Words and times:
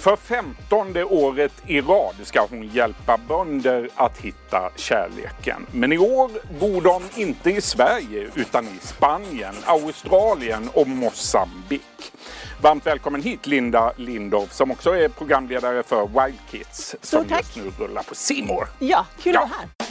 För 0.00 0.16
femtonde 0.16 1.04
året 1.04 1.52
i 1.66 1.80
rad 1.80 2.14
ska 2.22 2.46
hon 2.50 2.66
hjälpa 2.68 3.18
bönder 3.28 3.88
att 3.94 4.18
hitta 4.18 4.70
kärleken. 4.76 5.66
Men 5.72 5.92
i 5.92 5.98
år 5.98 6.30
bor 6.60 6.82
de 6.82 7.02
inte 7.22 7.50
i 7.50 7.60
Sverige 7.60 8.28
utan 8.34 8.64
i 8.64 8.78
Spanien, 8.80 9.54
Australien 9.64 10.68
och 10.74 10.88
Mosambik. 10.88 12.12
Varmt 12.62 12.86
välkommen 12.86 13.22
hit 13.22 13.46
Linda 13.46 13.92
Lindorff 13.96 14.52
som 14.52 14.70
också 14.70 14.90
är 14.96 15.08
programledare 15.08 15.82
för 15.82 16.06
Wild 16.06 16.38
Kids 16.50 16.96
som 17.02 17.24
tack. 17.24 17.38
just 17.40 17.56
nu 17.56 17.84
rullar 17.84 18.02
på 18.02 18.14
Simor. 18.14 18.68
Ja, 18.78 19.06
kul 19.22 19.34
Ja. 19.34 19.40
att 19.42 19.50
vara 19.50 19.58
här. 19.58 19.89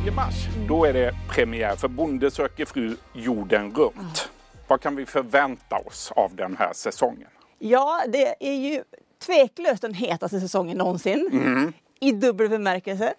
3 0.00 0.10
mars, 0.10 0.34
då 0.68 0.84
är 0.84 0.92
det 0.92 1.14
premiär 1.28 1.76
för 1.76 1.88
Bonde 1.88 2.30
söker 2.30 2.64
fru 2.64 2.96
jorden 3.12 3.74
runt. 3.74 4.30
Vad 4.68 4.80
kan 4.80 4.96
vi 4.96 5.06
förvänta 5.06 5.76
oss 5.76 6.12
av 6.16 6.36
den 6.36 6.56
här 6.56 6.72
säsongen? 6.72 7.28
Ja, 7.58 8.02
det 8.08 8.34
är 8.40 8.54
ju 8.54 8.82
tveklöst 9.26 9.82
den 9.82 9.94
hetaste 9.94 10.40
säsongen 10.40 10.78
någonsin. 10.78 11.28
Mm. 11.32 11.72
I 12.00 12.12
dubbel 12.12 12.48
bemärkelse. 12.48 13.14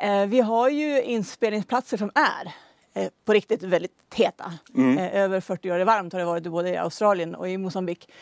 Eh, 0.00 0.26
vi 0.26 0.40
har 0.40 0.68
ju 0.68 1.02
inspelningsplatser 1.02 1.96
som 1.96 2.10
är 2.14 2.52
eh, 2.94 3.10
på 3.24 3.32
riktigt 3.32 3.62
väldigt 3.62 3.92
heta. 4.14 4.52
Mm. 4.74 4.98
Eh, 4.98 5.14
över 5.14 5.40
40 5.40 5.68
grader 5.68 5.84
varmt 5.84 6.12
har 6.12 6.20
det 6.20 6.26
varit 6.26 6.46
både 6.46 6.70
i 6.70 6.76
Australien 6.76 7.34
och 7.34 7.48
i 7.48 7.58
Mosambik. 7.58 8.12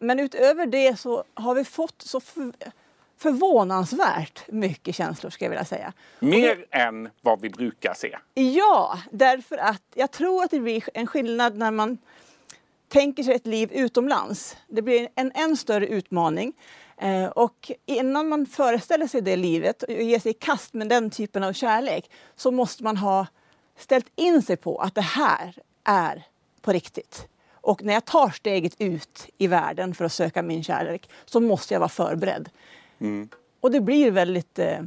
Men 0.00 0.20
utöver 0.20 0.66
det 0.66 1.00
så 1.00 1.24
har 1.34 1.54
vi 1.54 1.64
fått 1.64 2.02
så 2.02 2.20
förvånansvärt 3.18 4.44
mycket 4.48 4.94
känslor 4.94 5.30
ska 5.30 5.44
jag 5.44 5.50
vilja 5.50 5.64
säga. 5.64 5.92
Mer 6.18 6.66
än 6.70 7.10
vad 7.20 7.40
vi 7.40 7.50
brukar 7.50 7.94
se. 7.94 8.18
Ja, 8.34 8.98
därför 9.10 9.56
att 9.58 9.82
jag 9.94 10.10
tror 10.10 10.44
att 10.44 10.50
det 10.50 10.60
blir 10.60 10.84
en 10.94 11.06
skillnad 11.06 11.56
när 11.56 11.70
man 11.70 11.98
tänker 12.88 13.22
sig 13.22 13.34
ett 13.34 13.46
liv 13.46 13.72
utomlands. 13.72 14.56
Det 14.68 14.82
blir 14.82 15.08
en 15.14 15.32
än 15.34 15.56
större 15.56 15.86
utmaning. 15.86 16.52
Eh, 16.96 17.26
och 17.26 17.72
innan 17.86 18.28
man 18.28 18.46
föreställer 18.46 19.06
sig 19.06 19.20
det 19.20 19.36
livet 19.36 19.82
och 19.82 19.90
ger 19.90 20.18
sig 20.18 20.30
i 20.30 20.34
kast 20.34 20.74
med 20.74 20.88
den 20.88 21.10
typen 21.10 21.44
av 21.44 21.52
kärlek 21.52 22.10
så 22.36 22.50
måste 22.50 22.84
man 22.84 22.96
ha 22.96 23.26
ställt 23.78 24.06
in 24.16 24.42
sig 24.42 24.56
på 24.56 24.78
att 24.78 24.94
det 24.94 25.00
här 25.00 25.54
är 25.84 26.26
på 26.62 26.72
riktigt. 26.72 27.28
Och 27.52 27.82
när 27.82 27.92
jag 27.92 28.04
tar 28.04 28.30
steget 28.30 28.74
ut 28.78 29.26
i 29.38 29.46
världen 29.46 29.94
för 29.94 30.04
att 30.04 30.12
söka 30.12 30.42
min 30.42 30.64
kärlek 30.64 31.10
så 31.24 31.40
måste 31.40 31.74
jag 31.74 31.80
vara 31.80 31.88
förberedd. 31.88 32.48
Och 33.60 33.70
det 33.70 33.80
blir 33.80 34.10
väldigt 34.10 34.58
eh, 34.58 34.78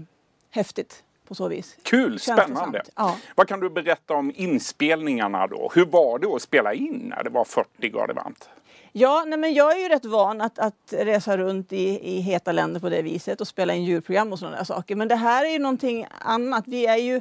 häftigt 0.50 1.04
på 1.28 1.36
så 1.36 1.48
vis. 1.48 1.78
Kul, 1.84 2.20
spännande. 2.20 2.84
Ja. 2.96 3.18
Vad 3.36 3.48
kan 3.48 3.60
du 3.60 3.70
berätta 3.70 4.14
om 4.14 4.32
inspelningarna 4.36 5.48
då? 5.48 5.72
Hur 5.76 5.86
var 5.86 6.20
det 6.20 6.28
att 6.28 6.42
spela 6.42 6.74
in 6.74 7.14
när 7.16 7.24
det 7.24 7.30
var 7.30 7.46
40 7.46 7.90
grader 7.90 8.14
varmt? 8.14 8.50
Ja, 8.92 9.24
nej 9.28 9.40
men 9.40 9.54
jag 9.54 9.78
är 9.78 9.84
ju 9.84 9.90
rätt 9.90 10.06
van 10.06 10.42
att, 10.42 10.60
att 10.60 10.94
resa 10.94 11.38
runt 11.38 11.74
i, 11.74 12.16
i 12.18 12.20
heta 12.20 12.52
länder 12.52 12.80
på 12.80 12.90
det 12.90 13.02
viset 13.02 13.42
och 13.42 13.48
spela 13.48 13.74
in 13.74 13.84
djurprogram 13.84 14.34
och 14.34 14.40
sådana 14.40 14.58
där 14.58 14.64
saker. 14.64 14.96
Men 14.96 15.08
det 15.08 15.16
här 15.16 15.46
är 15.46 15.50
ju 15.50 15.60
någonting 15.60 16.08
annat. 16.20 16.64
Vi 16.68 16.86
är 16.86 16.98
ju, 16.98 17.16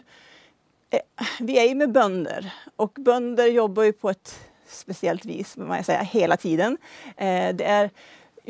eh, 0.90 1.00
vi 1.40 1.58
är 1.58 1.68
ju 1.68 1.74
med 1.74 1.92
bönder 1.92 2.54
och 2.76 2.92
bönder 2.96 3.46
jobbar 3.46 3.82
ju 3.82 3.92
på 3.92 4.10
ett 4.10 4.34
speciellt 4.66 5.24
vis, 5.24 5.56
man 5.56 5.84
säga, 5.84 6.02
hela 6.02 6.36
tiden. 6.36 6.78
Eh, 7.16 7.54
det 7.54 7.64
är 7.64 7.90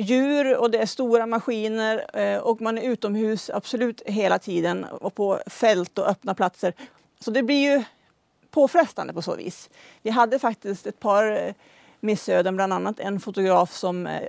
djur 0.01 0.57
och 0.57 0.71
det 0.71 0.79
är 0.79 0.87
stora 0.87 1.27
maskiner 1.27 2.19
eh, 2.21 2.39
och 2.39 2.61
man 2.61 2.79
är 2.79 2.83
utomhus 2.83 3.51
absolut 3.55 4.03
hela 4.07 4.39
tiden 4.39 4.85
och 4.85 5.15
på 5.15 5.41
fält 5.47 5.99
och 5.99 6.09
öppna 6.09 6.35
platser. 6.35 6.73
Så 7.21 7.31
det 7.31 7.43
blir 7.43 7.73
ju 7.73 7.85
påfrestande 8.51 9.13
på 9.13 9.23
så 9.23 9.37
vis. 9.37 9.71
Vi 10.03 10.11
hade 10.11 10.39
faktiskt 10.39 10.87
ett 10.87 11.01
par 11.01 11.47
eh, 11.47 11.55
missöden, 12.01 12.57
bland 12.57 12.73
annat 12.73 13.01
en 13.01 13.21
fotograf 13.21 13.73
som 13.73 14.07
eh, 14.07 14.23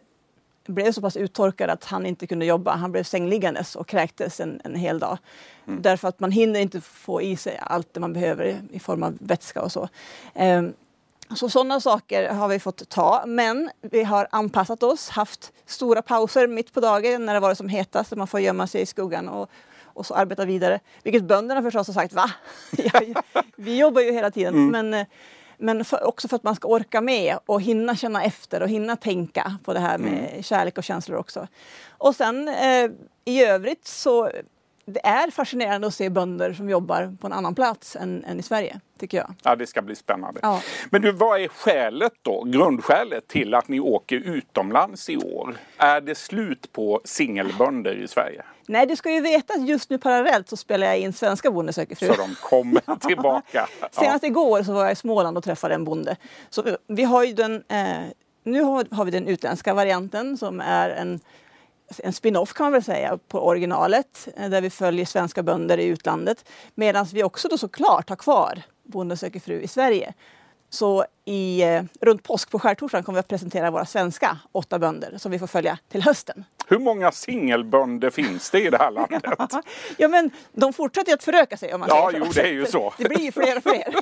blev 0.68 0.92
så 0.92 1.02
pass 1.02 1.18
uttorkad 1.18 1.70
att 1.70 1.84
han 1.84 2.06
inte 2.06 2.28
kunde 2.28 2.46
jobba. 2.46 2.76
Han 2.76 2.92
blev 2.92 3.04
sängliggandes 3.04 3.76
och 3.76 3.88
kräktes 3.88 4.40
en, 4.40 4.62
en 4.64 4.76
hel 4.76 5.00
dag. 5.00 5.18
Därför 5.66 6.08
att 6.08 6.20
man 6.20 6.32
hinner 6.32 6.60
inte 6.60 6.82
få 6.82 7.22
i 7.22 7.38
sig 7.38 7.60
allt 7.62 7.94
det 7.94 8.00
man 8.00 8.14
behöver 8.14 8.62
i 8.72 8.80
form 8.80 9.04
av 9.04 9.18
vätska 9.20 9.62
och 9.62 9.72
så. 9.72 9.90
Ehm, 10.34 10.74
så 11.36 11.50
sådana 11.50 11.80
saker 11.80 12.30
har 12.30 12.48
vi 12.48 12.60
fått 12.60 12.90
ta, 12.90 13.24
men 13.28 13.70
vi 13.82 14.04
har 14.04 14.28
anpassat 14.32 14.84
oss, 14.84 15.10
haft 15.10 15.54
stora 15.66 16.02
pauser 16.02 16.48
mitt 16.48 16.74
på 16.74 16.80
dagen 16.80 17.26
när 17.26 17.34
det 17.34 17.40
varit 17.40 17.58
som 17.58 17.70
hetast, 17.70 18.10
så 18.10 18.16
man 18.16 18.28
får 18.28 18.40
gömma 18.40 18.68
sig 18.68 18.82
i 18.82 18.86
skuggan 18.86 19.30
och, 19.30 19.50
och 19.84 20.06
så 20.06 20.14
arbeta 20.14 20.46
vidare. 20.46 20.80
Vilket 21.04 21.24
bönderna 21.24 21.62
förstås 21.62 21.88
har 21.88 21.94
sagt, 21.94 22.14
va? 22.14 22.32
Vi 23.56 23.80
jobbar 23.80 24.02
ju 24.02 24.12
hela 24.12 24.32
tiden. 24.32 24.68
Men, 24.72 24.94
eh, 24.94 25.06
men 25.58 25.86
för, 25.86 26.08
också 26.08 26.28
för 26.28 26.36
att 26.36 26.44
man 26.44 26.56
ska 26.56 26.68
orka 26.68 27.02
med 27.02 27.38
och 27.46 27.62
hinna 27.62 27.96
känna 27.96 28.24
efter 28.24 28.62
och 28.64 28.70
hinna 28.70 28.96
tänka 28.96 29.58
på 29.66 29.74
det 29.74 29.80
här 29.80 29.98
med 29.98 30.46
kärlek 30.46 30.78
och 30.78 30.84
känslor 30.84 31.18
också. 31.18 31.48
Och 31.88 32.16
sen 32.16 32.48
eh, 32.48 32.92
i 33.26 33.44
övrigt 33.44 33.88
så 33.88 34.32
det 34.90 35.06
är 35.06 35.32
fascinerande 35.32 35.88
att 35.88 35.94
se 35.94 36.10
bönder 36.10 36.54
som 36.54 36.70
jobbar 36.70 37.16
på 37.22 37.28
en 37.28 37.34
annan 37.34 37.56
plats 37.56 37.96
än, 37.96 38.24
än 38.24 38.40
i 38.40 38.44
Sverige, 38.44 38.80
tycker 39.00 39.18
jag. 39.18 39.34
Ja, 39.44 39.56
det 39.56 39.68
ska 39.68 39.82
bli 39.82 39.96
spännande. 39.96 40.40
Ja. 40.44 40.62
Men 40.90 41.02
du, 41.02 41.12
vad 41.12 41.42
är 41.42 41.48
skälet 41.48 42.14
då, 42.22 42.44
grundskälet 42.44 43.28
till 43.28 43.54
att 43.54 43.68
ni 43.68 43.80
åker 43.80 44.16
utomlands 44.16 45.10
i 45.10 45.18
år? 45.18 45.56
Är 45.78 46.02
det 46.02 46.16
slut 46.16 46.72
på 46.74 47.02
singelbönder 47.06 47.94
i 48.04 48.08
Sverige? 48.08 48.44
Nej, 48.68 48.86
du 48.86 48.96
ska 48.96 49.12
ju 49.12 49.22
veta 49.22 49.54
att 49.54 49.68
just 49.68 49.90
nu 49.90 49.98
parallellt 49.98 50.50
så 50.50 50.58
spelar 50.58 50.88
jag 50.88 50.98
in 51.00 51.14
Svenska 51.14 51.52
Bonde 51.52 51.74
söker 51.74 51.96
fru. 51.96 52.08
Så 52.08 52.14
de 52.14 52.36
kommer 52.42 52.96
tillbaka? 53.08 53.68
Senast 53.92 54.24
igår 54.24 54.64
så 54.64 54.74
var 54.74 54.84
jag 54.84 54.92
i 54.92 54.96
Småland 54.96 55.38
och 55.38 55.44
träffade 55.44 55.76
en 55.76 55.84
bonde. 55.86 56.16
Så 56.50 56.78
vi- 56.88 57.04
har 57.04 57.24
ju 57.24 57.34
den, 57.34 57.64
eh, 57.68 57.98
nu 58.44 58.62
har, 58.62 58.86
har 58.96 59.06
vi 59.06 59.12
den 59.12 59.28
utländska 59.28 59.74
varianten 59.74 60.38
som 60.38 60.62
är 60.62 60.90
en, 60.90 61.20
en 61.98 62.14
spin-off 62.14 62.54
kan 62.54 62.64
man 62.64 62.74
väl 62.74 62.84
säga 62.84 63.20
på 63.28 63.48
originalet 63.48 64.28
eh, 64.38 64.50
där 64.50 64.62
vi 64.62 64.70
följer 64.70 65.06
svenska 65.06 65.44
bönder 65.44 65.78
i 65.78 65.86
utlandet. 65.86 66.50
Medan 66.76 67.06
vi 67.14 67.24
också 67.24 67.48
då 67.48 67.58
såklart 67.58 68.10
har 68.10 68.16
kvar 68.16 68.64
Bonde 68.84 69.18
söker 69.18 69.40
fru 69.40 69.62
i 69.62 69.68
Sverige. 69.68 70.14
Så 70.70 71.06
i, 71.26 71.62
eh, 71.64 71.84
runt 72.02 72.24
påsk 72.24 72.52
på 72.52 72.60
skärtorsdagen 72.60 73.04
kommer 73.04 73.18
vi 73.18 73.20
att 73.20 73.28
presentera 73.28 73.72
våra 73.72 73.86
svenska 73.86 74.38
åtta 74.52 74.80
bönder 74.80 75.18
som 75.18 75.32
vi 75.32 75.40
får 75.40 75.48
följa 75.48 75.78
till 75.92 76.02
hösten. 76.02 76.46
Hur 76.68 76.80
många 76.80 77.12
singelbönder 77.12 78.10
finns 78.10 78.50
det 78.50 78.62
i 78.62 78.70
det 78.70 78.78
här 78.78 78.92
landet? 78.92 79.24
Ja 79.98 80.08
men 80.08 80.32
de 80.54 80.74
fortsätter 80.74 81.14
att 81.14 81.24
föröka 81.24 81.58
sig 81.58 81.74
om 81.74 81.80
man 81.80 81.90
Ja, 81.92 82.10
säger 82.12 82.26
jo, 82.26 82.32
det 82.34 82.42
är 82.42 82.48
ju 82.54 82.66
så. 82.66 82.94
Det 82.98 83.10
blir 83.10 83.20
ju 83.20 83.32
fler 83.32 83.58
och 83.58 83.64
fler. 83.64 83.94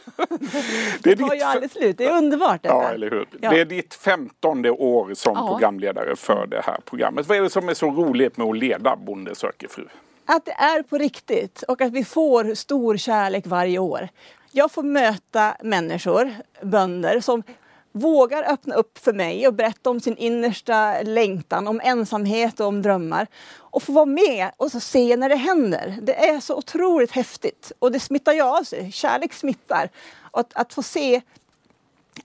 Det 1.03 1.09
Det 1.15 1.15
tar 1.15 1.29
ditt 1.29 1.39
ju 1.41 1.45
aldrig 1.45 1.71
slut. 1.71 1.97
Det 1.97 2.05
är 2.05 2.17
underbart 2.17 2.63
detta. 2.63 2.75
Ja, 2.75 2.89
eller 2.89 3.11
hur. 3.11 3.27
Ja. 3.41 3.49
Det 3.49 3.59
är 3.59 3.65
ditt 3.65 3.93
femtonde 3.93 4.71
år 4.71 5.13
som 5.13 5.33
Ja. 5.35 5.47
programledare 5.47 6.15
för 6.15 6.47
det 6.47 6.61
här 6.65 6.79
programmet. 6.85 7.27
Vad 7.27 7.37
är 7.37 7.41
det 7.41 7.49
som 7.49 7.69
är 7.69 7.73
så 7.73 7.91
roligt 7.91 8.37
med 8.37 8.47
att 8.47 8.57
leda 8.57 8.95
Bonde 8.95 9.35
söker 9.35 9.67
fru? 9.67 9.87
Att 10.25 10.45
det 10.45 10.51
är 10.51 10.83
på 10.83 10.97
riktigt 10.97 11.63
och 11.67 11.81
att 11.81 11.91
vi 11.91 12.03
får 12.05 12.55
stor 12.55 12.97
kärlek 12.97 13.47
varje 13.47 13.79
år. 13.79 14.09
Jag 14.57 14.71
får 14.71 14.83
möta 14.83 15.57
människor, 15.63 16.35
bönder, 16.61 17.19
som 17.19 17.43
vågar 17.91 18.43
öppna 18.43 18.75
upp 18.75 18.97
för 18.97 19.13
mig 19.13 19.47
och 19.47 19.53
berätta 19.53 19.89
om 19.89 19.99
sin 19.99 20.17
innersta 20.17 21.01
längtan, 21.01 21.67
om 21.67 21.81
ensamhet 21.83 22.59
och 22.59 22.67
om 22.67 22.81
drömmar. 22.81 23.27
Och 23.55 23.83
få 23.83 23.91
vara 23.91 24.05
med 24.05 24.51
och 24.57 24.71
så 24.71 24.79
se 24.79 25.17
när 25.17 25.29
det 25.29 25.35
händer. 25.35 25.97
Det 26.01 26.29
är 26.29 26.39
så 26.39 26.55
otroligt 26.55 27.11
häftigt 27.11 27.71
och 27.79 27.91
det 27.91 27.99
smittar 27.99 28.33
ju 28.33 28.41
av 28.41 28.63
sig. 28.63 28.91
Kärlek 28.91 29.33
smittar. 29.33 29.89
Och 30.31 30.39
att, 30.39 30.53
att 30.53 30.73
få 30.73 30.83
se 30.83 31.21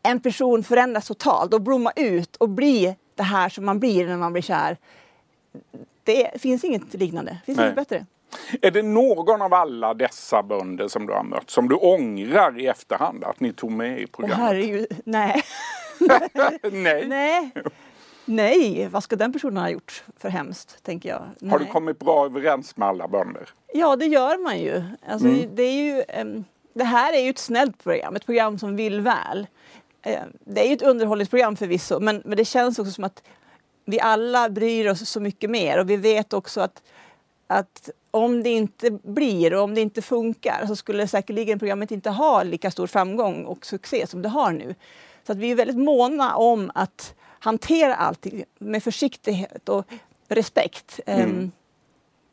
en 0.03 0.21
person 0.21 0.65
förändras 0.65 1.07
totalt 1.07 1.55
och 1.55 1.61
blomma 1.61 1.93
ut 1.97 2.37
och 2.37 2.49
bli 2.49 2.97
det 3.15 3.23
här 3.23 3.49
som 3.49 3.65
man 3.65 3.79
blir 3.79 4.07
när 4.07 4.17
man 4.17 4.33
blir 4.33 4.43
kär. 4.43 4.77
Det 6.05 6.41
finns 6.41 6.65
inget 6.65 6.95
liknande. 6.95 7.31
Det 7.31 7.47
finns 7.47 7.59
Nej. 7.59 7.67
inget 7.67 7.77
bättre. 7.77 8.07
Är 8.63 8.71
det 8.71 8.83
någon 8.83 9.43
av 9.43 9.55
alla 9.55 9.95
dessa 9.95 10.43
bönder 10.43 10.89
som 10.89 11.07
du 11.07 11.13
har 11.13 11.25
mött 11.25 11.51
som 11.51 11.69
du 11.69 11.75
ångrar 11.75 12.61
i 12.61 12.67
efterhand 12.67 13.25
att 13.25 13.41
ni 13.41 13.53
tog 13.53 13.71
med 13.71 14.01
i 14.01 14.05
Åh 14.05 14.11
programmet? 14.17 14.39
herregud, 14.39 14.87
nej. 15.05 15.43
Nej. 16.73 17.07
nej. 17.07 17.53
Nej, 18.25 18.89
vad 18.93 19.03
ska 19.03 19.17
den 19.17 19.33
personen 19.33 19.57
ha 19.57 19.71
gjort 19.71 20.05
för 20.19 20.29
hemskt, 20.29 20.83
tänker 20.83 21.09
jag. 21.09 21.51
Har 21.51 21.59
du 21.59 21.65
Nej. 21.65 21.73
kommit 21.73 21.99
bra 21.99 22.25
överens 22.25 22.77
med 22.77 22.89
alla 22.89 23.09
bönder? 23.09 23.49
Ja, 23.75 23.97
det 23.97 24.07
gör 24.07 24.43
man 24.43 24.59
ju. 24.59 24.83
Alltså, 25.09 25.29
det, 25.53 25.63
är 25.63 25.73
ju 25.73 26.03
ehm, 26.09 26.45
det 26.75 26.85
här 26.85 27.13
är 27.13 27.21
ju 27.21 27.31
ett 27.31 27.39
snällt 27.39 27.85
program, 27.85 28.17
ett 28.17 28.27
program 28.27 28.59
som 28.59 28.77
vill 28.77 29.01
väl. 29.01 29.47
Eh, 30.03 30.23
det 30.41 30.61
är 30.61 30.69
ju 30.69 30.75
ett 30.75 30.83
underhållningsprogram 30.83 31.57
förvisso, 31.57 32.01
men, 32.01 32.23
men 32.25 32.37
det 32.37 32.45
känns 32.45 32.79
också 32.79 32.93
som 32.93 33.05
att 33.05 33.23
vi 33.85 34.01
alla 34.01 34.49
bryr 34.49 34.91
oss 34.91 35.09
så 35.09 35.21
mycket 35.21 35.51
mer 35.51 35.81
och 35.81 35.91
vi 35.91 35.97
vet 35.97 36.33
också 36.33 36.61
att, 36.61 36.83
att 37.53 37.91
om 38.11 38.43
det 38.43 38.51
inte 38.51 38.91
blir 38.91 39.55
och 39.55 39.63
om 39.63 39.75
det 39.75 39.81
inte 39.81 40.03
funkar 40.03 40.67
så 40.67 40.77
skulle 40.77 41.09
säkerligen 41.09 41.59
programmet 41.59 41.91
inte 41.91 42.11
ha 42.11 42.43
lika 42.43 42.71
stor 42.71 42.87
framgång 42.87 43.45
och 43.45 43.67
succé 43.67 44.07
som 44.07 44.23
det 44.23 44.29
har 44.29 44.53
nu. 44.53 44.75
Så 45.27 45.33
att 45.33 45.39
vi 45.39 45.51
är 45.51 45.55
väldigt 45.55 45.79
måna 45.79 46.37
om 46.37 46.71
att 46.75 47.15
hantera 47.39 47.95
allting 47.95 48.45
med 48.59 48.83
försiktighet 48.83 49.69
och 49.69 49.85
respekt. 50.29 51.01
Ehm, 51.07 51.53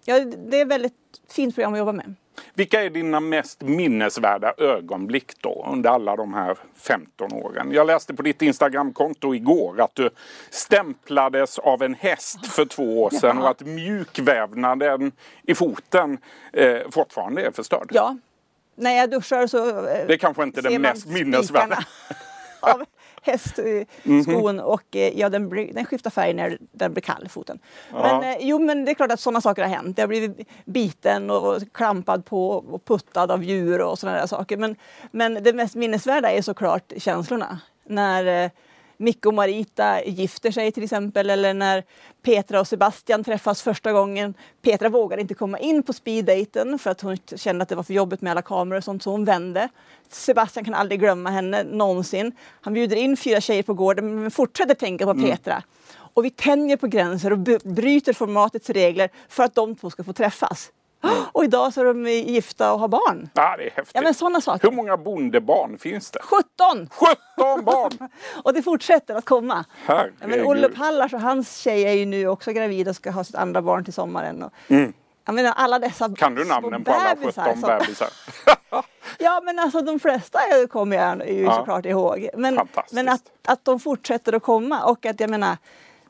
Ja, 0.06 0.20
det 0.20 0.58
är 0.58 0.62
ett 0.62 0.72
väldigt 0.72 0.94
fint 1.30 1.56
program 1.56 1.74
att 1.74 1.80
jobba 1.80 1.92
med. 1.92 2.16
Vilka 2.54 2.84
är 2.84 2.90
dina 2.90 3.20
mest 3.20 3.62
minnesvärda 3.62 4.54
ögonblick 4.58 5.42
då 5.42 5.68
under 5.72 5.90
alla 5.90 6.16
de 6.16 6.34
här 6.34 6.58
15 6.76 7.34
åren? 7.34 7.72
Jag 7.72 7.88
läste 7.88 8.14
på 8.14 8.22
ditt 8.22 8.42
Instagramkonto 8.42 9.36
igår 9.36 9.82
att 9.82 9.96
du 9.96 10.10
stämplades 10.50 11.60
av 11.60 11.84
en 11.84 11.94
häst 11.94 12.46
för 12.46 12.66
två 12.66 13.04
år 13.04 13.10
sedan 13.10 13.38
och 13.38 13.50
att 13.50 13.62
mjukvävnaden 13.62 15.12
i 15.44 15.56
foten 15.56 16.18
eh, 16.54 16.80
fortfarande 16.92 17.46
är 17.46 17.52
förstörd. 17.52 17.90
Ja, 17.94 18.18
när 18.76 18.92
jag 18.92 19.12
duschar 19.12 19.48
så 19.48 19.68
eh, 19.68 20.08
Det 20.08 20.14
är 20.14 20.18
kanske 20.18 20.44
inte 20.44 20.62
det 20.62 20.80
mest 20.80 21.08
minnesvärda. 21.08 21.84
av 22.60 22.86
hästskon 23.22 24.60
och 24.60 24.96
eh, 24.96 25.20
ja, 25.20 25.30
den, 25.30 25.50
blir- 25.50 25.74
den 25.74 25.86
skiftar 25.86 26.10
färg 26.10 26.34
när 26.34 26.58
den 26.72 26.94
blir 26.94 27.02
kall, 27.02 27.28
foten. 27.30 27.60
Ja. 27.92 28.02
Men, 28.02 28.24
eh, 28.34 28.38
jo, 28.42 28.60
men 28.60 28.86
det 28.86 28.92
är 28.92 28.96
klart 28.96 29.12
att 29.12 29.20
sådana 29.20 29.42
saker 29.42 29.62
har 29.62 29.70
hänt. 29.70 29.98
Jag 29.98 30.04
har 30.04 30.08
blivit 30.08 30.48
biten 30.66 31.30
och 31.30 31.62
klampad 31.74 32.26
på 32.26 32.50
och 32.52 32.86
puttad 32.86 33.32
av 33.32 33.44
djur 33.44 33.82
och 33.82 34.00
sådana 34.00 34.18
där 34.18 34.28
saker. 34.28 34.58
Men, 34.58 34.76
men 35.12 35.44
det 35.44 35.54
mest 35.54 35.76
minnesvärda 35.76 36.32
är 36.32 36.42
såklart 36.42 36.94
känslorna. 36.98 37.60
När 37.86 38.44
eh, 38.46 38.52
Micke 39.02 39.26
och 39.26 39.34
Marita 39.34 40.04
gifter 40.04 40.52
sig 40.52 40.72
till 40.72 40.84
exempel 40.84 41.30
eller 41.30 41.54
när 41.54 41.84
Petra 42.22 42.60
och 42.60 42.68
Sebastian 42.68 43.24
träffas 43.24 43.62
första 43.62 43.92
gången. 43.92 44.34
Petra 44.62 44.90
vågade 44.90 45.22
inte 45.22 45.34
komma 45.34 45.60
in 45.60 45.84
på 45.84 45.94
speeddaten 45.94 46.80
för 46.80 46.90
att 46.90 47.02
hon 47.02 47.18
kände 47.36 47.64
att 47.64 47.70
det 47.70 47.76
var 47.76 47.84
för 47.84 47.94
jobbigt 47.94 48.22
med 48.22 48.32
alla 48.32 48.42
kameror 48.42 48.78
och 48.78 48.84
sånt 48.84 49.04
så 49.04 49.12
hon 49.12 49.26
vände. 49.26 49.70
Sebastian 50.10 50.66
kan 50.66 50.74
aldrig 50.74 51.00
glömma 51.00 51.30
henne 51.30 51.64
någonsin. 51.64 52.32
Han 52.62 52.74
bjuder 52.74 52.96
in 52.96 53.18
fyra 53.18 53.42
tjejer 53.42 53.64
på 53.64 53.74
gården 53.74 54.22
men 54.22 54.32
fortsätter 54.32 54.74
tänka 54.74 55.06
på 55.06 55.14
Petra. 55.14 55.64
Och 55.92 56.26
vi 56.26 56.30
tänjer 56.30 56.78
på 56.78 56.88
gränser 56.88 57.34
och 57.34 57.40
bryter 57.64 58.14
formatets 58.14 58.70
regler 58.70 59.10
för 59.30 59.44
att 59.44 59.56
de 59.56 59.76
två 59.76 59.90
ska 59.90 60.04
få 60.04 60.14
träffas. 60.14 60.72
Och 61.32 61.44
idag 61.44 61.74
så 61.74 61.82
är 61.82 61.86
de 61.86 62.08
gifta 62.10 62.74
och 62.74 62.80
har 62.80 62.88
barn. 62.88 63.30
Ja, 63.34 63.56
det 63.58 63.64
är 63.64 63.70
häftigt. 63.72 63.92
Ja 63.96 64.02
men 64.02 64.14
sådana 64.14 64.42
saker. 64.42 64.70
Hur 64.70 64.76
många 64.76 64.98
bondebarn 64.98 65.78
finns 65.78 66.12
det? 66.12 66.20
17! 66.24 66.90
17 66.92 67.66
barn! 67.66 68.10
Och 68.44 68.54
det 68.54 68.62
fortsätter 68.64 69.16
att 69.16 69.26
komma. 69.26 69.66
Herregud. 69.86 70.14
Ja, 70.22 70.28
men 70.28 70.46
Olle 70.46 70.70
Pallars 70.70 71.14
och 71.14 71.22
hans 71.22 71.58
tjej 71.58 71.84
är 71.84 71.94
ju 71.94 72.06
nu 72.06 72.28
också 72.28 72.52
gravid 72.52 72.88
och 72.88 72.96
ska 72.96 73.12
ha 73.12 73.24
sitt 73.24 73.36
andra 73.36 73.62
barn 73.62 73.84
till 73.84 73.94
sommaren. 73.94 74.44
Och, 74.44 74.52
Jag 75.26 75.36
menar 75.36 75.54
alla 75.56 75.80
dessa 75.80 76.06
Mm. 76.06 76.16
Kan 76.16 76.36
du 76.36 76.46
namnen 76.46 76.84
på 76.84 76.92
alla 76.92 77.16
bebisar 77.16 77.44
17 77.44 77.62
som- 77.62 77.70
bebisar? 77.80 78.08
Ja 79.20 79.42
men 79.44 79.60
alltså 79.60 79.82
de 79.82 80.00
flesta 80.00 80.40
kommer 80.72 80.98
jag 80.98 81.30
ju 81.30 81.44
Ja. 81.44 81.56
såklart 81.56 81.86
ihåg. 81.86 82.30
Men, 82.38 82.60
men 82.92 83.10
att, 83.10 83.22
att 83.48 83.66
de 83.66 83.80
fortsätter 83.80 84.34
att 84.34 84.44
komma 84.44 84.84
och 84.84 85.06
att 85.06 85.20
jag 85.20 85.30
menar 85.30 85.58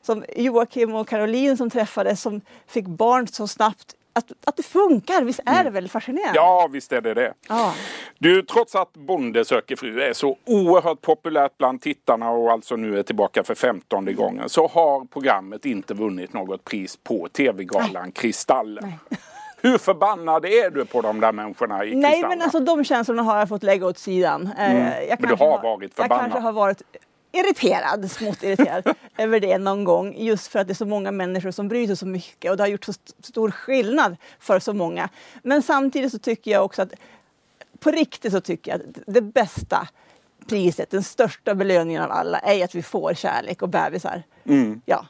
som 0.02 0.24
Joakim 0.36 0.94
och 0.94 1.08
Caroline 1.08 1.56
som 1.56 1.70
träffades 1.70 2.22
som 2.22 2.40
fick 2.66 2.86
barn 2.86 3.28
så 3.28 3.46
snabbt. 3.48 3.94
Att, 4.20 4.32
att 4.48 4.56
det 4.56 4.62
funkar, 4.62 5.22
visst 5.22 5.40
är 5.46 5.64
det 5.64 5.70
väldigt 5.70 5.92
fascinerande? 5.92 6.28
Mm. 6.28 6.34
Ja, 6.46 6.68
visst 6.72 6.92
är 6.92 7.00
det 7.00 7.14
det. 7.14 7.32
Ja. 7.48 7.74
Du, 8.18 8.42
trots 8.42 8.74
att 8.74 8.92
Bonde 8.92 9.44
söker 9.44 9.76
fru 9.76 10.02
är 10.02 10.12
så 10.12 10.36
oerhört 10.46 11.00
populärt 11.00 11.58
bland 11.58 11.82
tittarna 11.82 12.30
och 12.30 12.52
alltså 12.52 12.76
nu 12.76 12.98
är 12.98 13.02
tillbaka 13.02 13.44
för 13.44 13.54
femtonde 13.54 14.12
gången 14.12 14.48
så 14.48 14.66
har 14.66 15.04
programmet 15.04 15.64
inte 15.66 15.94
vunnit 15.94 16.32
något 16.32 16.64
pris 16.64 16.96
på 16.96 17.28
TV-galan 17.28 18.12
Kristallen. 18.12 18.92
Hur 19.62 19.78
förbannad 19.78 20.44
är 20.44 20.70
du 20.70 20.84
på 20.84 21.00
de 21.00 21.20
där 21.20 21.32
människorna 21.32 21.84
i 21.84 21.94
Nej 21.94 22.10
Kristallen? 22.12 22.28
men 22.38 22.42
alltså 22.42 22.60
de 22.60 22.84
känslorna 22.84 23.22
har 23.22 23.38
jag 23.38 23.48
fått 23.48 23.62
lägga 23.62 23.86
åt 23.86 23.98
sidan. 23.98 24.50
Eh, 24.58 24.64
Jag 24.64 24.70
Mm. 24.70 25.16
du 25.18 25.26
kanske 25.26 25.44
har 25.44 25.62
varit 25.62 25.92
Jag 25.96 26.04
förbannad. 26.04 26.24
kanske 26.32 26.40
har 26.40 26.52
varit 26.52 26.82
irriterad, 27.32 28.10
smått 28.10 28.42
irriterad 28.42 28.94
över 29.18 29.40
det 29.40 29.58
någon 29.58 29.84
gång. 29.84 30.14
Just 30.18 30.46
för 30.46 30.58
att 30.58 30.66
det 30.66 30.72
är 30.72 30.74
så 30.74 30.86
många 30.86 31.10
människor 31.10 31.50
som 31.50 31.68
bryr 31.68 31.86
sig 31.86 31.96
så 31.96 32.06
mycket 32.06 32.50
och 32.50 32.56
det 32.56 32.62
har 32.62 32.68
gjort 32.68 32.84
så 32.84 32.90
st- 32.90 33.12
stor 33.22 33.50
skillnad 33.50 34.16
för 34.38 34.58
så 34.60 34.72
många. 34.72 35.08
Men 35.42 35.62
samtidigt 35.62 36.12
så 36.12 36.18
tycker 36.18 36.50
jag 36.50 36.64
också 36.64 36.82
att 36.82 36.92
på 37.78 37.90
riktigt 37.90 38.32
så 38.32 38.40
tycker 38.40 38.70
jag 38.70 38.80
att 38.80 38.86
det 39.06 39.22
bästa 39.22 39.88
priset, 40.48 40.90
den 40.90 41.02
största 41.02 41.54
belöningen 41.54 42.02
av 42.02 42.10
alla 42.10 42.38
är 42.38 42.64
att 42.64 42.74
vi 42.74 42.82
får 42.82 43.14
kärlek 43.14 43.62
och 43.62 43.68
bebisar. 43.68 44.22
Mm. 44.44 44.80
Ja. 44.84 45.06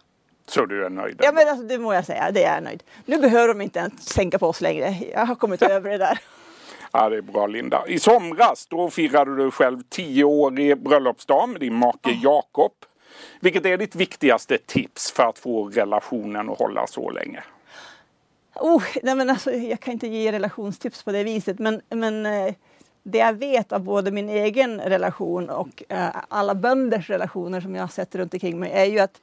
Så 0.49 0.67
du 0.67 0.85
är 0.87 0.91
nöjd? 0.91 1.21
ja, 1.23 1.33
men 1.33 1.49
alltså, 1.49 1.67
det 1.67 1.79
må 1.79 1.95
jag 1.95 2.07
säga, 2.07 2.31
det 2.31 2.45
är 2.45 2.55
jag 2.55 2.63
nöjd. 2.65 2.83
Nu 3.07 3.19
behöver 3.19 3.49
de 3.49 3.61
inte 3.61 3.79
ens 3.79 4.07
tänka 4.07 4.39
på 4.39 4.49
oss 4.49 4.61
längre. 4.61 4.97
Jag 5.13 5.27
har 5.27 5.35
kommit 5.35 5.63
över 5.63 5.91
det 5.91 5.99
där. 5.99 6.19
Ja, 6.93 7.09
det 7.09 7.17
är 7.17 7.23
bra 7.23 7.47
Linda. 7.47 7.87
I 7.87 7.99
somras 7.99 8.67
då 8.67 8.91
firade 8.91 9.37
du 9.37 9.51
själv 9.51 9.83
tioårig 9.89 10.83
bröllopsdag 10.83 11.49
med 11.49 11.61
din 11.61 11.75
make 11.75 12.11
Jakob. 12.23 12.73
Vilket 13.41 13.67
är 13.67 13.77
ditt 13.77 13.95
viktigaste 13.95 14.59
tips 14.59 15.13
för 15.13 15.23
att 15.23 15.39
få 15.39 15.69
relationen 15.69 16.51
att 16.51 16.59
hålla 16.59 16.87
så 16.87 17.11
länge? 17.11 17.43
Oh, 18.55 18.85
nej 19.03 19.15
men 19.15 19.31
alltså, 19.31 19.53
jag 19.53 19.81
kan 19.81 19.93
inte 19.93 20.07
ge 20.07 20.33
relationstips 20.33 21.03
på 21.03 21.13
det 21.13 21.25
viset 21.25 21.59
men, 21.59 21.81
men 21.89 22.27
eh, 22.27 22.55
det 23.03 23.19
jag 23.19 23.33
vet 23.33 23.73
av 23.73 23.81
både 23.81 24.11
min 24.11 24.29
egen 24.29 24.81
relation 24.81 25.51
och 25.51 25.83
eh, 25.89 26.09
alla 26.29 26.55
bönders 26.55 27.11
relationer 27.11 27.61
som 27.61 27.75
jag 27.75 27.83
har 27.83 27.89
sett 27.89 28.15
runt 28.15 28.35
omkring 28.35 28.61
mig 28.61 28.71
är 28.73 28.85
ju 28.85 28.99
att 28.99 29.21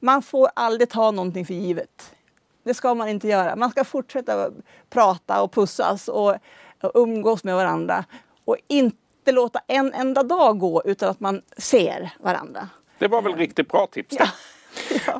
man 0.00 0.22
får 0.22 0.48
aldrig 0.54 0.88
ta 0.88 1.10
någonting 1.10 1.46
för 1.46 1.54
givet. 1.54 2.14
Det 2.62 2.74
ska 2.74 2.94
man 2.94 3.08
inte 3.08 3.28
göra. 3.28 3.56
Man 3.56 3.70
ska 3.70 3.84
fortsätta 3.84 4.50
prata 4.90 5.42
och 5.42 5.52
pussas 5.52 6.08
och, 6.08 6.36
och 6.84 7.02
umgås 7.02 7.44
med 7.44 7.54
varandra 7.54 8.04
och 8.44 8.56
inte 8.68 9.32
låta 9.32 9.60
en 9.66 9.92
enda 9.92 10.22
dag 10.22 10.58
gå 10.58 10.82
utan 10.84 11.10
att 11.10 11.20
man 11.20 11.42
ser 11.56 12.10
varandra. 12.20 12.68
Det 12.98 13.08
var 13.08 13.22
väl 13.22 13.34
riktigt 13.34 13.68
bra 13.68 13.86
tips 13.86 14.16
det. 14.16 14.30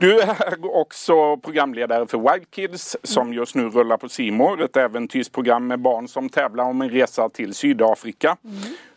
Du 0.01 0.21
är 0.21 0.77
också 0.77 1.37
programledare 1.37 2.07
för 2.07 2.19
Wild 2.33 2.51
Kids 2.51 2.97
som 3.03 3.33
just 3.33 3.55
nu 3.55 3.69
rullar 3.69 3.97
på 3.97 4.09
Simor. 4.09 4.63
Ett 4.63 4.77
äventyrsprogram 4.77 5.67
med 5.67 5.81
barn 5.81 6.09
som 6.09 6.29
tävlar 6.29 6.65
om 6.65 6.83
en 6.83 6.91
resa 6.91 7.29
till 7.29 7.55
Sydafrika. 7.55 8.37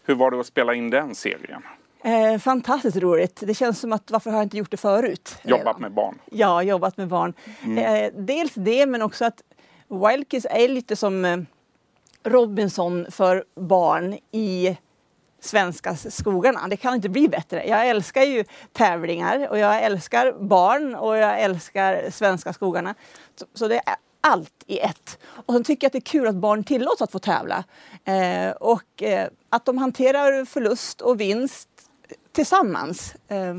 Hur 0.06 0.16
var 0.16 0.32
det 0.32 0.40
att 0.40 0.46
spela 0.46 0.74
in 0.74 0.90
den 0.90 1.16
serien? 1.16 1.62
Eh, 2.04 2.40
fantastiskt 2.40 2.98
roligt. 2.98 3.44
Det 3.46 3.54
känns 3.54 3.80
som 3.80 3.94
att 3.94 4.12
varför 4.12 4.30
har 4.30 4.38
jag 4.38 4.46
inte 4.46 4.58
gjort 4.58 4.72
det 4.72 4.78
förut? 4.78 5.38
Jobbat 5.44 5.66
redan? 5.66 5.82
med 5.82 5.92
barn. 5.92 6.20
Ja, 6.32 6.64
jobbat 6.64 6.98
med 6.98 7.08
barn. 7.08 7.34
Eh, 7.78 8.12
dels 8.14 8.54
det, 8.54 8.86
men 8.86 9.02
också 9.02 9.26
att 9.26 9.42
Wild 9.88 10.30
Kids 10.30 10.48
är 10.50 10.68
lite 10.68 10.96
som 10.96 11.26
eh, 11.26 11.38
Robinson 12.30 13.06
för 13.10 13.44
barn 13.56 14.18
i 14.32 14.78
svenska 15.40 15.96
skogarna. 15.96 16.68
Det 16.68 16.78
kan 16.78 16.96
inte 16.96 17.10
bli 17.10 17.28
bättre. 17.28 17.68
Jag 17.68 17.88
älskar 17.88 18.22
ju 18.22 18.44
tävlingar 18.74 19.48
och 19.50 19.60
jag 19.60 19.84
älskar 19.84 20.32
barn 20.40 20.96
och 20.96 21.18
jag 21.18 21.42
älskar 21.42 22.10
svenska 22.12 22.54
skogarna. 22.54 22.96
Så, 23.54 23.68
det 23.68 23.76
är 23.76 23.96
allt 24.22 24.64
i 24.66 24.80
ett. 24.80 25.20
Och 25.26 25.54
sen 25.54 25.64
tycker 25.64 25.86
jag 25.86 25.90
att 25.90 25.94
det 25.94 26.00
är 26.00 26.12
kul 26.12 26.28
att 26.28 26.36
barn 26.36 26.64
tillåts 26.64 27.02
att 27.02 27.12
få 27.12 27.20
tävla. 27.20 27.64
Eh, 28.04 28.52
och 28.52 29.04
eh, 29.04 29.28
att 29.50 29.66
de 29.66 29.78
hanterar 29.78 30.46
förlust 30.46 31.02
och 31.02 31.22
vinst 31.22 31.70
tillsammans. 32.32 33.16
Eh, 33.28 33.56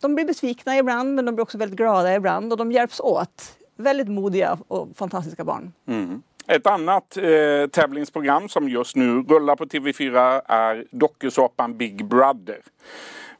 de 0.00 0.14
blir 0.14 0.24
besvikna 0.24 0.76
ibland 0.76 1.14
men 1.14 1.24
de 1.24 1.34
blir 1.34 1.42
också 1.42 1.58
väldigt 1.58 1.76
glada 1.76 2.14
ibland 2.14 2.52
och 2.52 2.58
de 2.58 2.72
hjälps 2.72 3.00
åt. 3.00 3.54
Väldigt 3.76 4.08
modiga 4.08 4.58
och 4.68 4.88
fantastiska 4.94 5.44
barn. 5.44 5.72
Mm. 5.86 6.22
Ett 6.50 6.66
annat 6.66 7.16
eh, 7.16 7.66
tävlingsprogram 7.70 8.48
som 8.48 8.68
just 8.68 8.96
nu 8.96 9.22
rullar 9.22 9.56
på 9.56 9.64
TV4 9.64 10.40
är 10.44 10.84
dokusåpan 10.90 11.76
Big 11.76 12.04
Brother. 12.04 12.58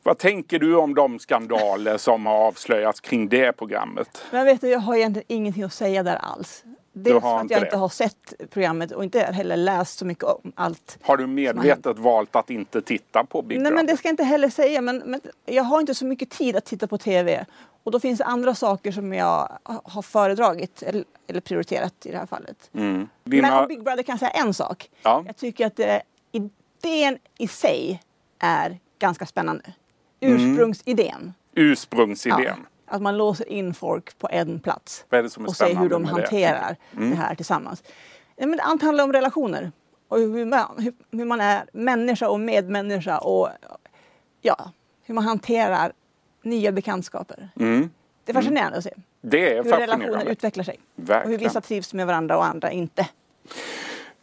Vad 0.03 0.19
tänker 0.19 0.59
du 0.59 0.77
om 0.77 0.95
de 0.95 1.19
skandaler 1.19 1.97
som 1.99 2.27
har 2.27 2.35
avslöjats 2.35 3.01
kring 3.01 3.29
det 3.29 3.53
programmet? 3.53 4.23
Men 4.31 4.45
vet 4.45 4.61
du, 4.61 4.69
jag 4.69 4.81
har 4.81 4.97
egentligen 4.97 5.27
ingenting 5.29 5.63
att 5.63 5.73
säga 5.73 6.03
där 6.03 6.17
alls. 6.17 6.65
Dels 6.93 7.23
för 7.23 7.37
att 7.37 7.51
jag 7.51 7.61
det? 7.61 7.67
inte 7.67 7.77
har 7.77 7.89
sett 7.89 8.35
programmet 8.51 8.93
och 8.93 9.05
inte 9.05 9.21
heller 9.21 9.57
läst 9.57 9.99
så 9.99 10.05
mycket 10.05 10.25
om 10.25 10.53
allt. 10.55 10.99
Har 11.03 11.17
du 11.17 11.27
medvetet 11.27 11.99
valt 11.99 12.37
att 12.37 12.51
inte 12.51 12.83
titta 12.83 13.25
på 13.25 13.43
Big 13.43 13.59
Nej 13.59 13.63
Brother? 13.63 13.77
men 13.77 13.87
det 13.87 13.97
ska 13.97 14.09
jag 14.09 14.13
inte 14.13 14.25
heller 14.25 14.49
säga 14.49 14.81
men, 14.81 15.03
men 15.07 15.21
jag 15.47 15.65
har 15.65 15.81
inte 15.81 15.95
så 15.95 16.07
mycket 16.07 16.31
tid 16.31 16.57
att 16.57 16.65
titta 16.65 16.87
på 16.87 16.99
TV. 16.99 17.47
Och 17.89 17.93
då 17.93 18.01
finns 18.01 18.19
det 18.19 18.25
andra 18.25 18.55
saker 18.55 18.93
som 18.93 19.13
jag 19.13 19.59
har 19.85 20.03
föredragit 20.03 20.83
eller, 20.83 21.05
eller 21.27 21.41
prioriterat 21.41 22.07
i 22.07 22.11
det 22.11 22.19
här 22.19 22.27
fallet. 22.27 22.71
Mm. 22.75 23.09
Men 23.25 23.31
Dina... 23.31 23.61
om 23.61 23.69
Big 23.69 23.85
Brother 23.85 24.03
kan 24.03 24.13
jag 24.13 24.19
säga 24.19 24.31
en 24.31 24.55
sak. 24.55 24.91
Ja. 25.03 25.23
Jag 25.27 25.37
tycker 25.37 25.67
att 25.67 25.79
eh, 25.79 25.97
idén 26.33 27.19
i 27.39 27.49
sig 27.49 28.03
är 28.39 28.79
ganska 28.99 29.27
spännande. 29.27 29.73
Mm. 30.21 30.37
Ursprungsidén. 30.37 31.35
Ursprungsidén. 31.55 32.43
Ja, 32.45 32.55
att 32.87 33.03
man 33.03 33.17
låser 33.17 33.49
in 33.49 33.75
folk 33.75 34.19
på 34.19 34.29
en 34.31 34.61
plats 34.61 35.05
Vad 35.09 35.19
är 35.19 35.23
det 35.23 35.31
som 35.31 35.45
är 35.45 35.49
och 35.49 35.57
ser 35.57 35.75
hur 35.75 35.89
de 35.89 36.03
med 36.03 36.15
det? 36.15 36.21
hanterar 36.21 36.77
det, 36.91 37.15
här 37.15 37.35
tillsammans. 37.35 37.83
Men 38.37 38.61
allt 38.61 38.83
handlar 38.83 39.05
om 39.05 39.13
relationer 39.13 39.73
och 40.09 40.19
hur 40.19 40.45
man, 40.45 40.75
hur, 40.79 40.95
hur 41.11 41.25
man 41.25 41.41
är 41.41 41.65
människa 41.73 42.29
och 42.29 42.41
medmänniska 42.41 43.19
och 43.19 43.49
ja, 44.43 44.73
hur 45.03 45.15
man 45.15 45.25
hanterar 45.25 45.93
nya 46.49 46.73
bekantskaper. 46.73 47.49
Mm. 47.61 47.91
Det 48.25 48.33
är 48.33 48.35
fascinerande 48.35 48.79
att 48.79 48.85
se 48.85 48.91
Det 49.21 49.57
är 49.57 49.65
hur 49.65 49.71
relationer 49.73 50.25
utvecklar 50.31 50.65
sig 50.65 50.81
och 50.97 51.03
hur 51.03 51.15
Verkligen. 51.15 51.41
vissa 51.41 51.61
trivs 51.61 51.95
med 51.95 52.07
varandra 52.07 52.37
och 52.37 52.45
andra 52.45 52.71
inte. 52.71 53.09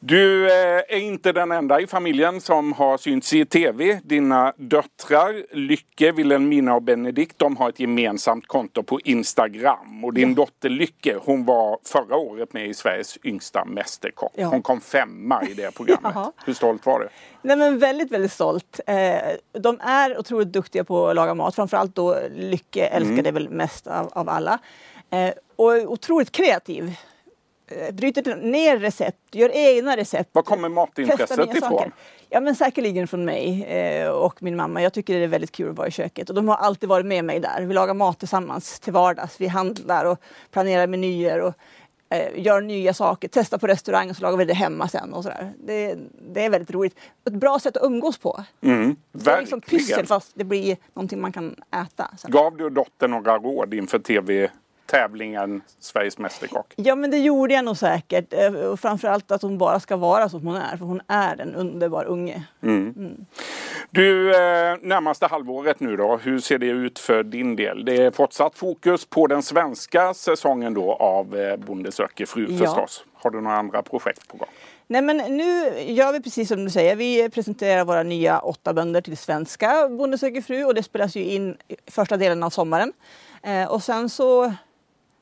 Du 0.08 0.48
eh, 0.48 0.84
är 0.90 0.98
inte 0.98 1.32
den 1.32 1.52
enda 1.52 1.82
i 1.82 1.88
familjen 1.88 2.42
som 2.42 2.74
har 2.74 2.98
synts 2.98 3.34
i 3.34 3.46
tv. 3.46 4.00
Dina 4.04 4.54
döttrar 4.58 5.56
Lycke, 5.56 6.12
Wilhelmina 6.12 6.76
och 6.76 6.82
Benedikt 6.82 7.40
de 7.40 7.58
har 7.58 7.70
ett 7.70 7.80
gemensamt 7.80 8.48
konto 8.48 8.84
på 8.84 9.00
Instagram. 9.04 10.06
Och 10.06 10.14
din 10.14 10.36
dotter 10.36 10.70
Lycke 10.70 11.18
hon 11.22 11.46
var 11.46 11.80
förra 11.86 12.16
året 12.16 12.54
med 12.54 12.68
i 12.68 12.74
Sveriges 12.74 13.18
yngsta 13.24 13.66
mästerkock. 13.66 14.32
Ja. 14.36 14.48
Hon 14.48 14.62
kom 14.62 14.82
femma 14.82 15.44
i 15.44 15.54
det 15.54 15.76
programmet. 15.76 16.12
Jaha. 16.16 16.32
Hur 16.46 16.54
stolt 16.54 16.86
var 16.86 17.00
du? 17.00 17.10
Nej, 17.42 17.58
men 17.58 17.80
väldigt, 17.80 18.12
väldigt 18.12 18.32
stolt. 18.32 18.80
Eh, 18.88 18.96
de 19.52 19.80
är 19.80 20.20
otroligt 20.20 20.54
duktiga 20.54 20.84
på 20.84 21.08
att 21.08 21.16
laga 21.16 21.34
mat. 21.34 21.56
Framförallt 21.56 21.96
då 21.96 22.18
Lycke 22.36 22.86
älskar 22.86 23.24
det 23.24 23.32
väl 23.32 23.50
mest 23.50 23.88
av, 23.88 24.10
av 24.14 24.30
alla. 24.30 24.60
Eh, 25.10 25.32
och 25.56 25.72
otroligt 25.72 26.32
kreativ. 26.32 26.96
Eh, 27.68 27.94
bryter 27.94 28.36
ner 28.36 28.78
recept, 28.78 29.18
gör 29.32 29.50
egna 29.54 29.98
recept. 29.98 30.30
Var 30.34 30.42
kommer 30.44 30.70
matintresset 30.70 31.32
ifrån? 31.32 31.60
saker. 31.62 31.92
Ja 32.30 32.40
men 32.40 32.56
säkerligen 32.56 33.08
från 33.08 33.26
mig 33.26 33.64
eh, 33.66 34.10
och 34.10 34.44
min 34.44 34.56
mamma. 34.56 34.82
Jag 34.82 34.94
tycker 34.94 35.14
det 35.18 35.24
är 35.24 35.28
väldigt 35.28 35.52
kul 35.52 35.70
att 35.70 35.78
vara 35.78 35.88
i 35.88 35.92
köket 35.92 36.30
och 36.30 36.36
de 36.36 36.48
har 36.48 36.56
alltid 36.56 36.90
varit 36.90 37.06
med 37.06 37.26
mig 37.26 37.40
där. 37.40 37.62
Vi 37.62 37.74
lagar 37.74 37.94
mat 37.94 38.20
tillsammans 38.20 38.80
till 38.80 38.94
vardags. 38.94 39.42
Vi 39.42 39.48
handlar 39.48 40.06
och 40.06 40.20
planerar 40.52 40.88
menyer 40.88 41.42
och 41.42 41.54
eh, 42.10 42.40
gör 42.46 42.62
nya 42.62 42.94
saker. 42.94 43.30
Testar 43.32 43.58
på 43.58 43.68
restaurang 43.68 44.10
och 44.10 44.16
så 44.16 44.22
lagar 44.24 44.38
vi 44.38 44.46
det 44.46 44.54
hemma 44.54 44.88
sen 44.88 45.14
och 45.14 45.24
sådär. 45.24 45.54
Det, 45.60 45.98
det 46.34 46.46
är 46.46 46.50
väldigt 46.50 46.72
roligt. 46.72 46.96
Ett 47.28 47.34
bra 47.34 47.60
sätt 47.60 47.78
att 47.78 47.84
umgås 47.84 48.18
på. 48.18 48.44
Mm, 48.62 48.96
Det 49.12 49.32
är 49.32 49.40
liksom 49.40 49.62
pyssel 49.62 50.06
fast 50.06 50.32
det 50.36 50.44
blir 50.44 50.78
någonting 50.94 51.22
man 51.22 51.32
kan 51.32 51.56
äta. 51.76 52.12
Sen. 52.18 52.32
Gav 52.32 52.58
du 52.58 52.70
dottern 52.70 53.12
några 53.12 53.38
råd 53.38 53.74
inför 53.74 54.00
tv-tävlingen 54.96 55.62
Sveriges 55.80 56.18
Mästerkock? 56.18 56.74
Ja 56.76 56.96
men 56.96 57.12
det 57.12 57.18
gjorde 57.18 57.54
jag 57.54 57.66
nog 57.66 57.78
säkert. 57.78 58.34
Eh, 58.34 58.54
Och 58.54 58.80
framförallt 58.80 59.32
att 59.32 59.42
hon 59.42 59.58
bara 59.58 59.80
ska 59.80 59.96
vara 59.98 60.30
som 60.30 60.48
hon 60.48 60.56
är. 60.56 60.78
För 60.78 60.86
hon 60.86 61.02
är 61.08 61.42
en 61.42 61.56
underbar 61.56 62.06
unge. 62.06 62.44
Du, 63.92 64.30
eh, 64.36 64.76
närmaste 64.82 65.28
halvåret 65.28 65.80
nu 65.80 65.96
då, 65.98 66.18
hur 66.18 66.40
ser 66.40 66.58
det 66.58 66.66
ut 66.68 67.00
för 67.00 67.24
din 67.24 67.56
del? 67.56 67.86
Det 67.86 67.96
är 67.98 68.12
fortsatt 68.12 68.58
fokus 68.58 69.06
på 69.06 69.28
den 69.28 69.44
svenska 69.44 70.14
säsongen 70.14 70.74
då 70.74 70.94
av 70.94 71.36
eh, 71.38 71.58
Bonde 71.58 71.92
söker 71.92 72.26
fru 72.26 72.48
Ja. 72.50 72.58
förstås. 72.66 73.06
Har 73.14 73.30
du 73.32 73.42
några 73.42 73.58
andra 73.58 73.82
projekt 73.84 74.28
på 74.28 74.38
gång? 74.38 74.48
Nej 74.88 75.02
men 75.02 75.18
nu 75.18 75.80
gör 75.80 76.14
vi 76.14 76.22
precis 76.22 76.48
som 76.48 76.64
du 76.64 76.70
säger. 76.70 76.96
Vi 76.96 77.30
presenterar 77.30 77.86
våra 77.86 78.04
nya 78.04 78.40
åtta 78.40 78.74
bönder 78.74 79.02
till 79.02 79.18
svenska 79.18 79.90
Bonde 79.90 80.18
söker 80.18 80.42
fru 80.42 80.64
och 80.66 80.74
det 80.76 80.84
spelas 80.84 81.16
ju 81.16 81.24
in 81.24 81.58
första 81.92 82.18
delen 82.18 82.44
av 82.44 82.50
sommaren. 82.50 82.94
Eh, 83.44 83.72
och 83.72 83.84
sen 83.84 84.10
så, 84.10 84.54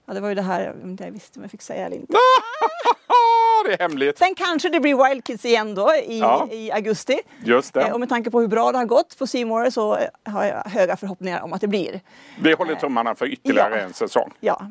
ja 0.06 0.14
det 0.14 0.20
var 0.20 0.30
ju 0.30 0.36
det 0.36 0.42
här 0.42 0.62
jag 0.62 0.90
inte 0.90 1.04
jag 1.04 1.12
visste 1.12 1.40
om 1.40 1.44
jag 1.44 1.52
fick 1.52 1.62
säga 1.62 1.86
eller 1.86 1.96
inte. 1.98 2.14
det 3.66 3.74
är 3.74 3.78
hemligt. 3.80 4.18
Sen 4.18 4.36
kanske 4.36 4.70
det 4.70 4.80
blir 4.80 5.10
Wild 5.10 5.24
Kids 5.24 5.46
igen 5.46 5.76
då 5.76 5.94
i, 5.94 6.20
Ja. 6.20 6.48
i 6.52 6.72
augusti. 6.72 7.20
Just 7.46 7.74
det. 7.74 7.82
Eh, 7.82 7.94
och 7.94 8.00
med 8.00 8.10
tanke 8.10 8.32
på 8.32 8.40
hur 8.42 8.48
bra 8.48 8.72
det 8.72 8.78
har 8.78 8.86
gått 8.86 9.18
på 9.20 9.46
More 9.46 9.72
så 9.72 9.96
eh, 9.98 10.08
har 10.26 10.46
jag 10.46 10.64
höga 10.64 10.96
förhoppningar 10.98 11.42
om 11.42 11.54
att 11.54 11.62
det 11.62 11.68
blir. 11.68 12.02
Vi 12.42 12.54
håller 12.54 12.76
tummarna 12.76 13.16
för 13.16 13.26
ytterligare 13.26 13.76
Ja. 13.78 13.82
en 13.82 13.94
säsong. 13.94 14.32
Ja, 14.40 14.68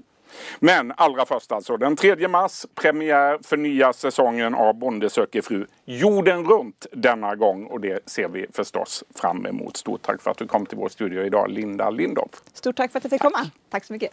Men 0.58 0.92
allra 0.96 1.26
först 1.26 1.52
alltså, 1.52 1.76
den 1.76 1.96
3 1.96 2.28
mars 2.28 2.66
premiär 2.74 3.38
för 3.42 3.56
nya 3.56 3.92
säsongen 3.92 4.54
av 4.54 4.74
Bonde 4.74 5.10
söker 5.10 5.42
fru 5.42 5.66
jorden 5.84 6.44
runt 6.44 6.86
denna 6.92 7.34
gång 7.36 7.66
och 7.66 7.80
det 7.80 8.10
ser 8.10 8.28
vi 8.28 8.46
förstås 8.52 9.04
fram 9.14 9.46
emot. 9.46 9.76
Stort 9.76 10.02
tack 10.02 10.22
för 10.22 10.30
att 10.30 10.38
du 10.38 10.46
kom 10.46 10.66
till 10.66 10.78
vår 10.78 10.88
studio 10.88 11.24
idag, 11.24 11.50
Linda 11.50 11.90
Lindorff. 11.90 12.42
stort 12.52 12.76
tack 12.76 12.92
för 12.92 12.98
att 12.98 13.04
jag 13.04 13.10
fick 13.10 13.22
komma. 13.22 13.46
Tack 13.70 13.84
så 13.84 13.92
mycket. 13.92 14.12